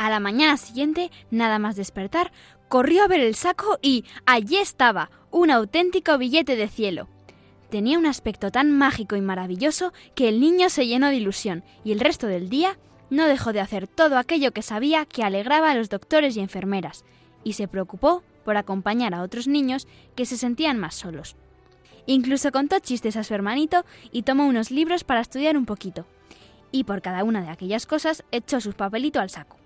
[0.00, 2.32] A la mañana siguiente, nada más despertar,
[2.70, 7.06] corrió a ver el saco y allí estaba, un auténtico billete de cielo.
[7.68, 11.92] Tenía un aspecto tan mágico y maravilloso que el niño se llenó de ilusión y
[11.92, 12.78] el resto del día
[13.10, 17.04] no dejó de hacer todo aquello que sabía que alegraba a los doctores y enfermeras,
[17.44, 21.36] y se preocupó por acompañar a otros niños que se sentían más solos.
[22.06, 26.06] Incluso contó chistes a su hermanito y tomó unos libros para estudiar un poquito.
[26.72, 29.59] Y por cada una de aquellas cosas echó su papelito al saco.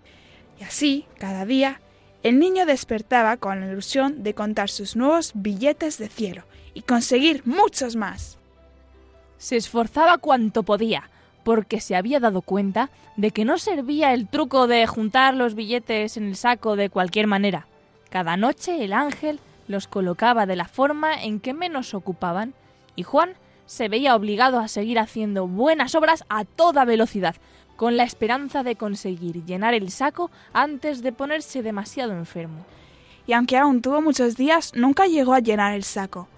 [0.59, 1.81] Y así, cada día,
[2.23, 7.43] el niño despertaba con la ilusión de contar sus nuevos billetes de cielo y conseguir
[7.45, 8.39] muchos más.
[9.39, 11.11] Se esforzaba cuanto podía,
[11.45, 16.17] porque se había dado cuenta de que no servía el truco de juntar los billetes
[16.17, 17.67] en el saco de cualquier manera.
[18.11, 19.39] Cada noche el ángel
[19.69, 22.55] los colocaba de la forma en que menos ocupaban,
[22.97, 23.35] y Juan
[23.67, 27.37] se veía obligado a seguir haciendo buenas obras a toda velocidad,
[27.77, 32.65] con la esperanza de conseguir llenar el saco antes de ponerse demasiado enfermo.
[33.27, 36.29] Y aunque aún tuvo muchos días, nunca llegó a llenar el saco.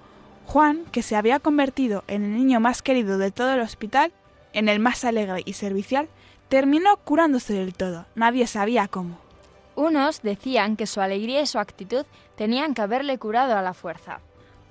[0.47, 4.13] Juan, que se había convertido en el niño más querido de todo el hospital,
[4.53, 6.09] en el más alegre y servicial,
[6.49, 8.07] terminó curándose del todo.
[8.15, 9.19] Nadie sabía cómo.
[9.75, 14.21] Unos decían que su alegría y su actitud tenían que haberle curado a la fuerza.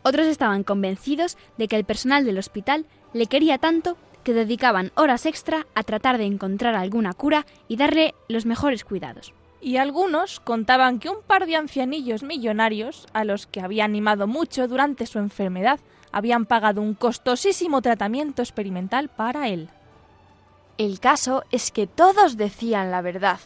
[0.01, 5.25] Otros estaban convencidos de que el personal del hospital le quería tanto que dedicaban horas
[5.25, 9.33] extra a tratar de encontrar alguna cura y darle los mejores cuidados.
[9.61, 14.67] Y algunos contaban que un par de ancianillos millonarios, a los que había animado mucho
[14.67, 15.79] durante su enfermedad,
[16.11, 19.69] habían pagado un costosísimo tratamiento experimental para él.
[20.77, 23.39] El caso es que todos decían la verdad,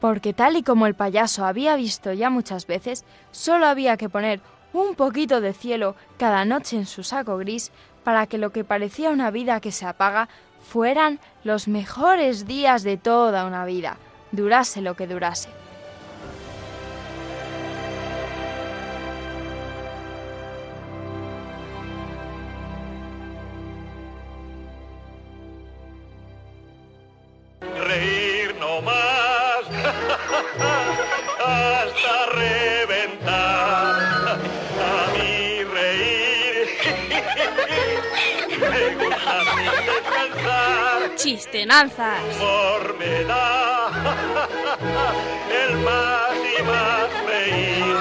[0.00, 4.40] porque tal y como el payaso había visto ya muchas veces, solo había que poner
[4.72, 7.72] un poquito de cielo cada noche en su saco gris
[8.04, 10.28] para que lo que parecía una vida que se apaga
[10.60, 13.96] fueran los mejores días de toda una vida,
[14.32, 15.59] durase lo que durase.
[41.30, 42.18] Chistenanzas.
[42.40, 43.88] Humor me da
[45.64, 47.96] el más y más reír.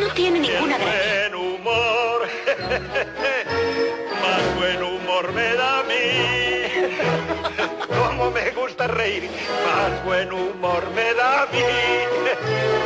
[0.00, 2.28] No tiene ninguna El buen humor,
[4.22, 6.06] más buen humor me da a mí.
[7.98, 9.28] Como me gusta reír,
[9.66, 12.77] más buen humor me da a mí.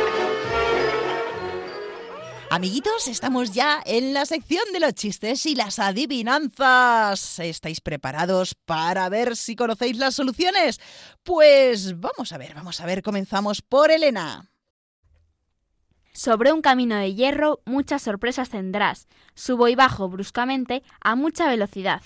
[2.55, 7.39] Amiguitos, estamos ya en la sección de los chistes y las adivinanzas.
[7.39, 10.79] ¿Estáis preparados para ver si conocéis las soluciones?
[11.23, 14.51] Pues vamos a ver, vamos a ver, comenzamos por Elena.
[16.13, 19.07] Sobre un camino de hierro muchas sorpresas tendrás.
[19.33, 22.03] Subo y bajo bruscamente a mucha velocidad.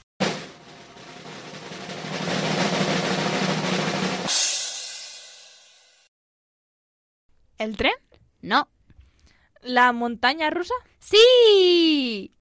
[7.57, 7.95] ¿El tren?
[8.41, 8.69] No.
[9.67, 10.73] ¿La montaña rusa?
[10.97, 12.33] ¡Sí!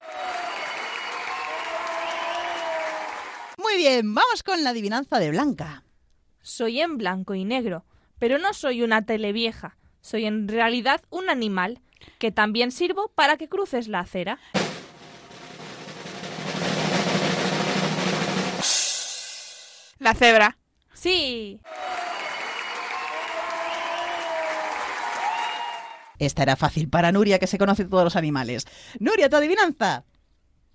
[3.57, 5.83] Muy bien, vamos con la adivinanza de Blanca.
[6.41, 7.83] Soy en blanco y negro,
[8.17, 9.75] pero no soy una televieja.
[9.99, 11.81] Soy en realidad un animal
[12.17, 14.39] que también sirvo para que cruces la acera.
[19.99, 20.57] La cebra.
[20.93, 21.59] Sí.
[26.19, 28.65] Esta era fácil para Nuria, que se conoce todos los animales.
[28.99, 30.03] Nuria, tu adivinanza.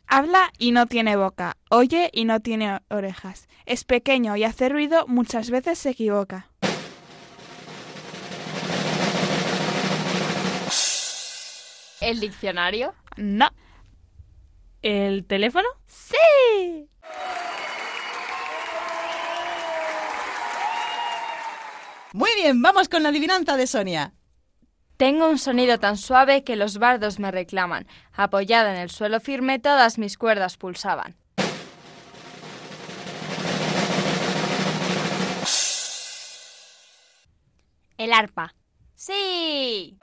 [0.06, 3.48] Habla y no tiene boca, oye y no tiene orejas.
[3.64, 6.48] Es pequeño y hace ruido, muchas veces se equivoca.
[12.00, 12.94] ¿El diccionario?
[13.16, 13.48] No.
[14.82, 15.68] ¿El teléfono?
[15.86, 16.88] ¡Sí!
[22.12, 24.12] Muy bien, vamos con la adivinanza de Sonia.
[24.96, 27.86] Tengo un sonido tan suave que los bardos me reclaman.
[28.12, 31.16] Apoyada en el suelo firme, todas mis cuerdas pulsaban.
[37.96, 38.54] El arpa.
[38.94, 39.98] ¡Sí!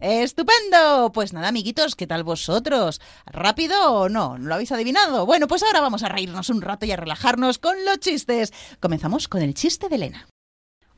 [0.00, 1.12] ¡Estupendo!
[1.12, 3.00] Pues nada, amiguitos, ¿qué tal vosotros?
[3.24, 4.36] ¿Rápido o no?
[4.36, 5.24] ¿No lo habéis adivinado?
[5.24, 8.52] Bueno, pues ahora vamos a reírnos un rato y a relajarnos con los chistes.
[8.80, 10.26] Comenzamos con el chiste de Elena.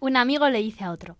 [0.07, 1.17] Un amigo le dice a otro,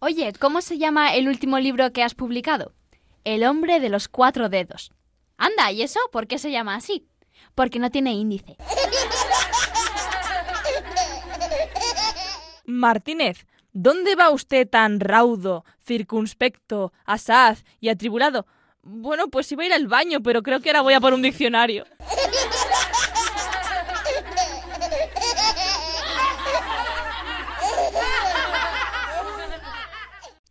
[0.00, 2.74] Oye, ¿cómo se llama el último libro que has publicado?
[3.22, 4.90] El hombre de los cuatro dedos.
[5.36, 7.06] Anda, ¿y eso por qué se llama así?
[7.54, 8.56] Porque no tiene índice.
[12.66, 18.48] Martínez, ¿dónde va usted tan raudo, circunspecto, asaz y atribulado?
[18.82, 21.22] Bueno, pues iba a ir al baño, pero creo que ahora voy a por un
[21.22, 21.84] diccionario.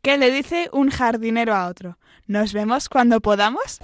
[0.03, 1.97] ¿Qué le dice un jardinero a otro?
[2.27, 3.79] ¿Nos vemos cuando podamos?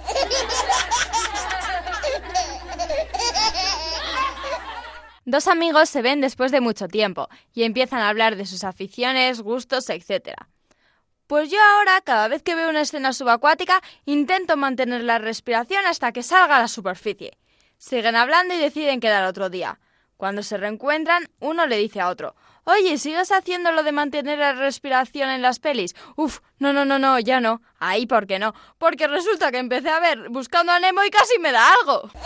[5.24, 9.40] Dos amigos se ven después de mucho tiempo y empiezan a hablar de sus aficiones,
[9.40, 10.34] gustos, etc.
[11.26, 16.12] Pues yo ahora, cada vez que veo una escena subacuática, intento mantener la respiración hasta
[16.12, 17.38] que salga a la superficie.
[17.78, 19.80] Siguen hablando y deciden quedar otro día.
[20.18, 24.52] Cuando se reencuentran, uno le dice a otro, Oye, ¿sigues haciendo lo de mantener la
[24.52, 25.94] respiración en las pelis?
[26.16, 27.60] Uf, no, no, no, no, ya no.
[27.78, 28.54] Ahí, ¿por qué no?
[28.78, 32.10] Porque resulta que empecé a ver buscando a Nemo y casi me da algo.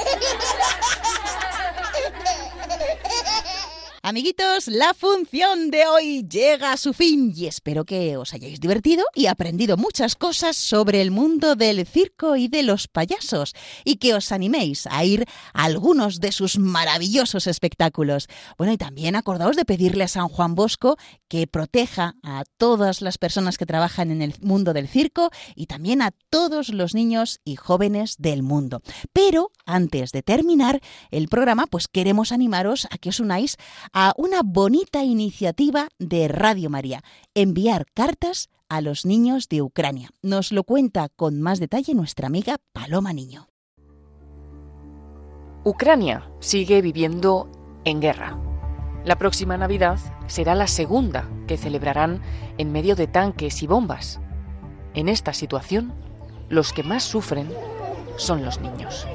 [4.07, 9.03] Amiguitos, la función de hoy llega a su fin y espero que os hayáis divertido
[9.15, 14.13] y aprendido muchas cosas sobre el mundo del circo y de los payasos y que
[14.13, 15.25] os animéis a ir
[15.55, 18.29] a algunos de sus maravillosos espectáculos.
[18.59, 23.17] Bueno, y también acordaos de pedirle a San Juan Bosco que proteja a todas las
[23.17, 27.57] personas que trabajan en el mundo del circo y también a todos los niños y
[27.57, 28.83] jóvenes del mundo.
[29.15, 33.57] Pero antes de terminar el programa, pues queremos animaros a que os unáis
[33.97, 40.11] a una bonita iniciativa de Radio María, enviar cartas a los niños de Ucrania.
[40.21, 43.47] Nos lo cuenta con más detalle nuestra amiga Paloma Niño.
[45.63, 47.49] Ucrania sigue viviendo
[47.85, 48.37] en guerra.
[49.05, 52.21] La próxima Navidad será la segunda que celebrarán
[52.59, 54.19] en medio de tanques y bombas.
[54.95, 55.95] En esta situación,
[56.49, 57.49] los que más sufren
[58.17, 59.07] son los niños.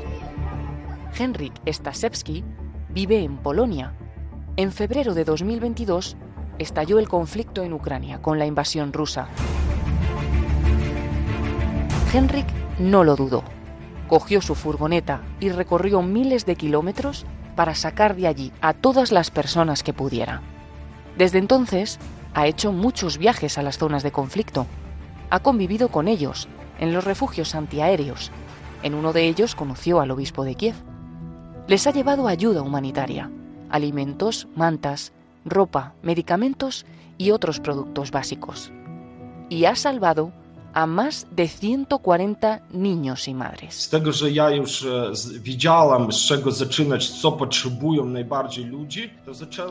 [1.17, 2.45] Henryk Stasewski
[2.91, 3.93] vive en Polonia
[4.59, 6.17] en febrero de 2022
[6.57, 9.29] estalló el conflicto en Ucrania con la invasión rusa.
[12.13, 12.45] Henrik
[12.77, 13.45] no lo dudó.
[14.09, 19.31] Cogió su furgoneta y recorrió miles de kilómetros para sacar de allí a todas las
[19.31, 20.41] personas que pudiera.
[21.17, 21.97] Desde entonces
[22.33, 24.67] ha hecho muchos viajes a las zonas de conflicto.
[25.29, 26.49] Ha convivido con ellos
[26.81, 28.29] en los refugios antiaéreos.
[28.83, 30.75] En uno de ellos conoció al obispo de Kiev.
[31.69, 33.31] Les ha llevado ayuda humanitaria
[33.69, 35.11] alimentos, mantas,
[35.45, 36.85] ropa, medicamentos
[37.17, 38.71] y otros productos básicos.
[39.49, 40.31] Y ha salvado
[40.73, 43.89] a más de 140 niños y madres.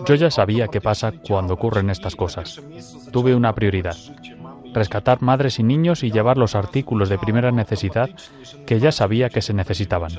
[0.07, 2.61] Yo ya sabía qué pasa cuando ocurren estas cosas.
[3.13, 3.97] Tuve una prioridad.
[4.75, 8.11] Rescatar madres y niños y llevar los artículos de primera necesidad
[8.67, 10.11] que ya sabía que se necesitaban.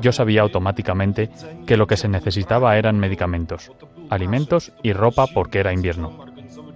[0.00, 1.30] Yo sabía automáticamente
[1.66, 3.72] que lo que se necesitaba eran medicamentos,
[4.10, 6.26] alimentos y ropa porque era invierno.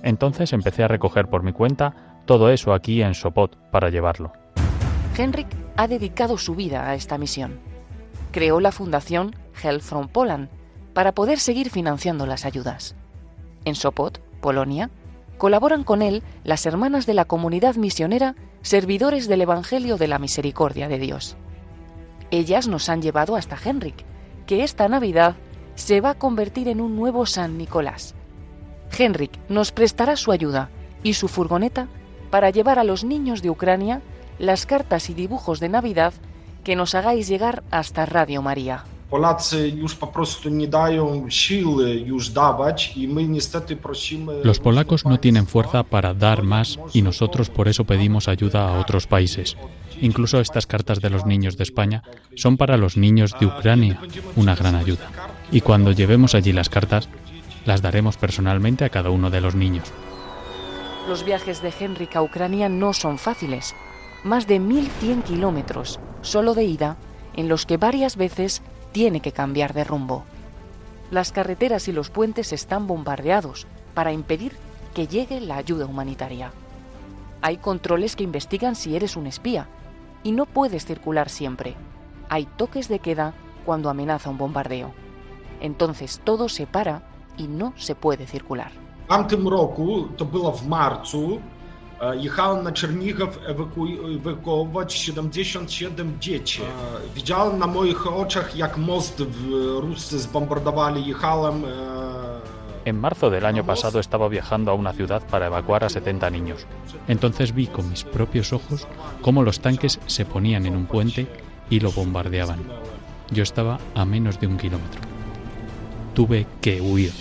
[0.03, 4.33] Entonces empecé a recoger por mi cuenta todo eso aquí en Sopot para llevarlo.
[5.17, 7.59] Henrik ha dedicado su vida a esta misión.
[8.33, 10.49] Creó la fundación Help from Poland
[10.95, 12.95] para poder seguir financiando las ayudas.
[13.65, 14.91] En Sopot, Polonia,
[15.37, 20.89] colaboran con él las hermanas de la comunidad misionera Servidores del Evangelio de la Misericordia
[20.89, 21.37] de Dios.
[22.31, 24.05] Ellas nos han llevado hasta Henrik,
[24.47, 25.37] que esta Navidad
[25.75, 28.15] se va a convertir en un nuevo San Nicolás.
[28.97, 30.71] Henrik nos prestará su ayuda
[31.03, 31.89] y su furgoneta
[32.31, 34.03] para llevar a los niños de Ucrania
[34.39, 36.13] las cartas y dibujos de Navidad
[36.65, 38.85] que nos hagáis llegar hasta Radio María.
[44.45, 48.79] Los polacos no tienen fuerza para dar más y nosotros por eso pedimos ayuda a
[48.79, 49.57] otros países.
[50.01, 52.03] Incluso estas cartas de los niños de España
[52.35, 54.01] son para los niños de Ucrania,
[54.35, 55.11] una gran ayuda.
[55.53, 57.09] Y cuando llevemos allí las cartas,
[57.67, 59.93] las daremos personalmente a cada uno de los niños.
[61.07, 63.75] Los viajes de Henrik a Ucrania no son fáciles.
[64.25, 66.97] Más de 1.100 kilómetros, solo de ida,
[67.37, 70.25] en los que varias veces tiene que cambiar de rumbo.
[71.11, 74.53] Las carreteras y los puentes están bombardeados para impedir
[74.95, 76.53] que llegue la ayuda humanitaria.
[77.43, 79.69] Hay controles que investigan si eres un espía
[80.23, 81.77] y no puedes circular siempre.
[82.29, 84.93] Hay toques de queda cuando amenaza un bombardeo.
[85.61, 87.03] Entonces todo se para
[87.37, 88.71] y no se puede circular.
[89.09, 91.41] Tamtym roku, to było w marcu,
[92.01, 96.63] e, jechałem na Czernichów ewakuować 77 dzieci.
[96.63, 99.51] E, widziałem na moich oczach, jak most w
[99.81, 101.07] Rusce zbombardowali.
[101.07, 101.69] Jechałem e,
[102.91, 106.67] en marzo del año pasado estaba viajando a una ciudad para evacuar a 70 niños.
[107.07, 108.89] Entonces vi con mis propios ojos
[109.23, 111.29] cómo los tanques se ponían en un puente
[111.71, 112.59] y lo bombardeaban.
[113.31, 115.01] Yo estaba a menos de un kilómetro.
[116.15, 117.13] Tuve que huir.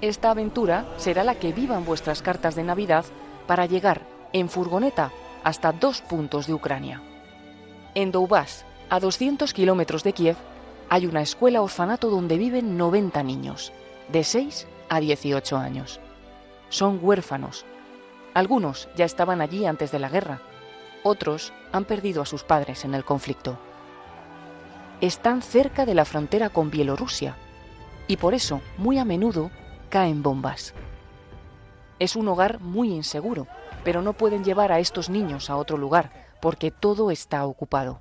[0.00, 3.04] Esta aventura será la que vivan vuestras cartas de Navidad
[3.46, 4.02] para llegar
[4.32, 5.12] en furgoneta
[5.44, 7.00] hasta dos puntos de Ucrania.
[7.94, 10.36] En Donbass, a 200 kilómetros de Kiev,
[10.88, 13.72] hay una escuela orfanato donde viven 90 niños,
[14.10, 16.00] de 6 a 18 años.
[16.70, 17.66] Son huérfanos.
[18.34, 20.40] Algunos ya estaban allí antes de la guerra,
[21.02, 23.58] otros han perdido a sus padres en el conflicto.
[25.00, 27.36] Están cerca de la frontera con Bielorrusia
[28.06, 29.50] y por eso muy a menudo
[29.90, 30.74] caen bombas.
[31.98, 33.46] Es un hogar muy inseguro,
[33.84, 38.00] pero no pueden llevar a estos niños a otro lugar porque todo está ocupado.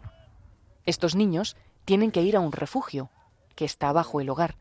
[0.85, 1.55] Estos niños
[1.87, 3.09] tienen que ir a un refugio
[3.55, 4.57] que está bajo el hogar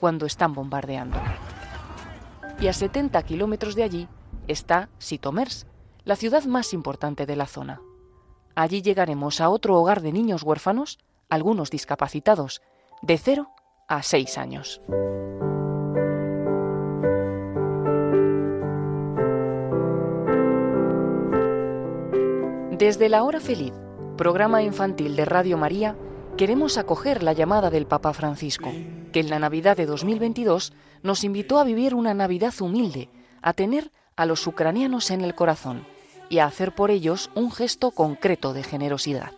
[0.00, 1.18] cuando están bombardeando.
[2.58, 4.08] Y a 70 kilómetros de allí
[4.48, 5.66] está Sitomers,
[6.04, 7.82] la ciudad más importante de la zona.
[8.54, 12.62] Allí llegaremos a otro hogar de niños huérfanos, algunos discapacitados,
[13.02, 13.50] de 0
[13.86, 14.80] a 6 años.
[22.78, 23.74] Desde la Hora Feliz,
[24.16, 25.94] programa infantil de Radio María,
[26.40, 28.72] queremos acoger la llamada del Papa Francisco,
[29.12, 30.72] que en la Navidad de 2022
[31.02, 33.10] nos invitó a vivir una Navidad humilde,
[33.42, 35.84] a tener a los ucranianos en el corazón
[36.30, 39.32] y a hacer por ellos un gesto concreto de generosidad.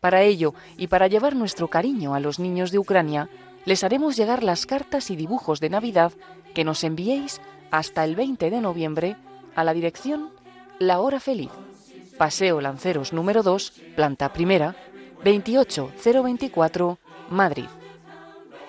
[0.00, 3.30] Para ello y para llevar nuestro cariño a los niños de Ucrania,
[3.64, 6.14] les haremos llegar las cartas y dibujos de Navidad
[6.52, 7.40] que nos enviéis
[7.70, 9.16] hasta el 20 de noviembre
[9.54, 10.30] a la dirección
[10.80, 11.50] La Hora Feliz,
[12.18, 14.74] Paseo Lanceros número 2, planta primera,
[15.24, 16.98] 28024,
[17.30, 17.66] Madrid.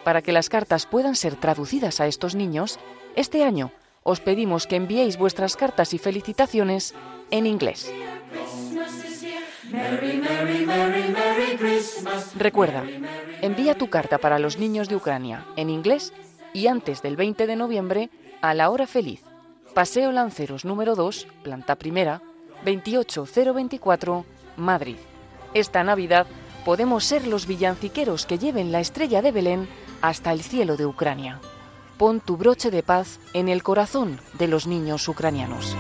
[0.04, 2.80] Para que las cartas puedan ser traducidas a estos niños,
[3.16, 3.72] este año
[4.04, 6.96] os pedimos que enviéis vuestras cartas y felicitaciones
[7.30, 7.94] en inglés.
[12.36, 12.84] Recuerda,
[13.42, 16.14] envía tu carta para los niños de Ucrania en inglés
[16.54, 18.10] y antes del 20 de noviembre
[18.42, 19.22] a la hora feliz.
[19.74, 22.22] Paseo Lanceros número 2, planta primera,
[22.66, 24.26] 28024,
[24.58, 24.98] Madrid.
[25.54, 26.28] Esta Navidad
[26.64, 29.68] podemos ser los villanciqueros que lleven la estrella de Belén
[30.02, 31.40] hasta el cielo de Ucrania.
[31.98, 35.76] Pon tu broche de paz en el corazón de los niños ucranianos.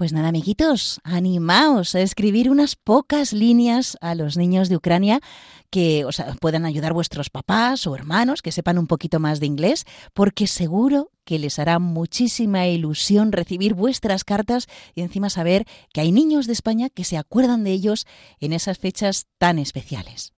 [0.00, 5.20] Pues nada, amiguitos, animaos a escribir unas pocas líneas a los niños de Ucrania
[5.68, 9.84] que os puedan ayudar vuestros papás o hermanos que sepan un poquito más de inglés,
[10.14, 16.12] porque seguro que les hará muchísima ilusión recibir vuestras cartas y encima saber que hay
[16.12, 18.06] niños de España que se acuerdan de ellos
[18.40, 20.32] en esas fechas tan especiales.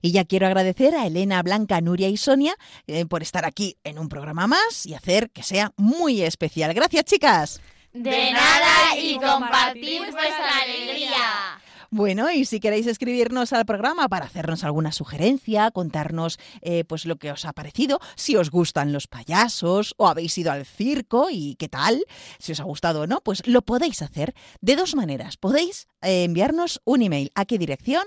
[0.00, 2.54] Y ya quiero agradecer a Elena, Blanca, Nuria y Sonia
[2.86, 6.72] eh, por estar aquí en un programa más y hacer que sea muy especial.
[6.74, 7.60] Gracias, chicas.
[7.94, 11.60] De nada y compartir vuestra alegría.
[11.90, 17.16] Bueno, y si queréis escribirnos al programa para hacernos alguna sugerencia, contarnos eh, pues lo
[17.16, 21.54] que os ha parecido, si os gustan los payasos o habéis ido al circo y
[21.54, 22.04] qué tal,
[22.40, 25.36] si os ha gustado o no, pues lo podéis hacer de dos maneras.
[25.36, 27.30] Podéis eh, enviarnos un email.
[27.36, 28.02] ¿A qué dirección?